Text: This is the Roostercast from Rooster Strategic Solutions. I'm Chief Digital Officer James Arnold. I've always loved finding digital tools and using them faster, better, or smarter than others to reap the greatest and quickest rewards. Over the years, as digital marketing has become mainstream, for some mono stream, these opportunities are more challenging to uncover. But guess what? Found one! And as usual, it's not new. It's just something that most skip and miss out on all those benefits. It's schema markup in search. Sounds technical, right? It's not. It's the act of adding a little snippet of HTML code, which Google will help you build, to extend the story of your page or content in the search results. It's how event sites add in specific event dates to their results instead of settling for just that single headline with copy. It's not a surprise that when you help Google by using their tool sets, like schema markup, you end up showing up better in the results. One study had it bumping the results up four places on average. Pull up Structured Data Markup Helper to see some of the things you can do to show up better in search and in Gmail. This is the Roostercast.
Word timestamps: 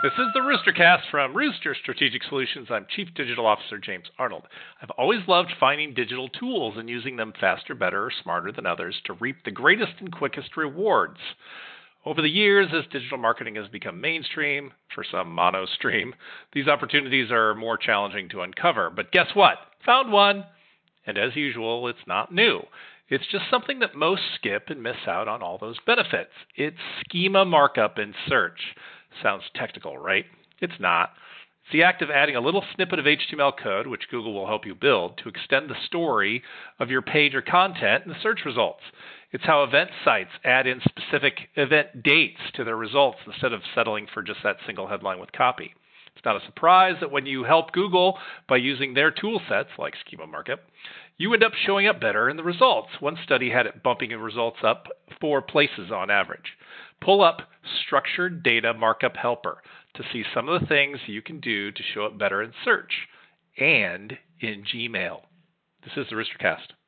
This 0.00 0.12
is 0.12 0.28
the 0.32 0.38
Roostercast 0.38 1.10
from 1.10 1.36
Rooster 1.36 1.74
Strategic 1.74 2.22
Solutions. 2.22 2.68
I'm 2.70 2.86
Chief 2.88 3.08
Digital 3.16 3.44
Officer 3.44 3.78
James 3.78 4.04
Arnold. 4.16 4.44
I've 4.80 4.92
always 4.96 5.26
loved 5.26 5.50
finding 5.58 5.92
digital 5.92 6.28
tools 6.28 6.74
and 6.76 6.88
using 6.88 7.16
them 7.16 7.32
faster, 7.40 7.74
better, 7.74 8.04
or 8.04 8.12
smarter 8.22 8.52
than 8.52 8.64
others 8.64 8.94
to 9.06 9.14
reap 9.14 9.38
the 9.44 9.50
greatest 9.50 9.94
and 9.98 10.12
quickest 10.12 10.56
rewards. 10.56 11.18
Over 12.06 12.22
the 12.22 12.28
years, 12.28 12.68
as 12.72 12.84
digital 12.92 13.18
marketing 13.18 13.56
has 13.56 13.66
become 13.66 14.00
mainstream, 14.00 14.70
for 14.94 15.02
some 15.02 15.32
mono 15.32 15.66
stream, 15.66 16.14
these 16.52 16.68
opportunities 16.68 17.32
are 17.32 17.56
more 17.56 17.76
challenging 17.76 18.28
to 18.28 18.42
uncover. 18.42 18.90
But 18.90 19.10
guess 19.10 19.34
what? 19.34 19.56
Found 19.84 20.12
one! 20.12 20.44
And 21.06 21.18
as 21.18 21.34
usual, 21.34 21.88
it's 21.88 22.06
not 22.06 22.32
new. 22.32 22.60
It's 23.08 23.26
just 23.32 23.50
something 23.50 23.80
that 23.80 23.96
most 23.96 24.22
skip 24.36 24.68
and 24.68 24.80
miss 24.80 25.08
out 25.08 25.26
on 25.26 25.42
all 25.42 25.58
those 25.58 25.78
benefits. 25.84 26.30
It's 26.54 26.76
schema 27.00 27.44
markup 27.44 27.98
in 27.98 28.14
search. 28.28 28.60
Sounds 29.22 29.44
technical, 29.54 29.98
right? 29.98 30.24
It's 30.60 30.80
not. 30.80 31.10
It's 31.64 31.72
the 31.72 31.82
act 31.82 32.02
of 32.02 32.10
adding 32.10 32.36
a 32.36 32.40
little 32.40 32.64
snippet 32.74 32.98
of 32.98 33.04
HTML 33.04 33.52
code, 33.62 33.86
which 33.86 34.08
Google 34.10 34.32
will 34.32 34.46
help 34.46 34.64
you 34.64 34.74
build, 34.74 35.18
to 35.18 35.28
extend 35.28 35.68
the 35.68 35.76
story 35.86 36.42
of 36.78 36.90
your 36.90 37.02
page 37.02 37.34
or 37.34 37.42
content 37.42 38.04
in 38.04 38.10
the 38.10 38.20
search 38.22 38.40
results. 38.46 38.82
It's 39.32 39.44
how 39.44 39.62
event 39.62 39.90
sites 40.04 40.30
add 40.44 40.66
in 40.66 40.80
specific 40.80 41.50
event 41.56 42.02
dates 42.02 42.40
to 42.54 42.64
their 42.64 42.76
results 42.76 43.18
instead 43.26 43.52
of 43.52 43.60
settling 43.74 44.06
for 44.12 44.22
just 44.22 44.42
that 44.42 44.56
single 44.66 44.86
headline 44.86 45.20
with 45.20 45.32
copy. 45.32 45.74
It's 46.16 46.24
not 46.24 46.42
a 46.42 46.46
surprise 46.46 46.96
that 47.00 47.12
when 47.12 47.26
you 47.26 47.44
help 47.44 47.72
Google 47.72 48.18
by 48.48 48.56
using 48.56 48.94
their 48.94 49.10
tool 49.10 49.40
sets, 49.48 49.68
like 49.78 49.94
schema 50.04 50.26
markup, 50.26 50.60
you 51.18 51.32
end 51.34 51.44
up 51.44 51.52
showing 51.66 51.86
up 51.86 52.00
better 52.00 52.30
in 52.30 52.36
the 52.36 52.42
results. 52.42 52.88
One 53.00 53.18
study 53.22 53.50
had 53.50 53.66
it 53.66 53.82
bumping 53.82 54.10
the 54.10 54.18
results 54.18 54.58
up 54.64 54.88
four 55.20 55.42
places 55.42 55.90
on 55.92 56.10
average. 56.10 56.56
Pull 57.00 57.22
up 57.22 57.42
Structured 57.84 58.42
Data 58.42 58.74
Markup 58.74 59.16
Helper 59.16 59.62
to 59.94 60.02
see 60.12 60.24
some 60.34 60.48
of 60.48 60.60
the 60.60 60.66
things 60.66 60.98
you 61.06 61.22
can 61.22 61.40
do 61.40 61.70
to 61.70 61.82
show 61.94 62.06
up 62.06 62.18
better 62.18 62.42
in 62.42 62.52
search 62.64 62.92
and 63.58 64.16
in 64.40 64.64
Gmail. 64.64 65.20
This 65.84 65.96
is 65.96 66.06
the 66.10 66.16
Roostercast. 66.16 66.78